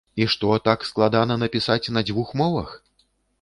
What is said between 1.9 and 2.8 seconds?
на дзвюх мовах?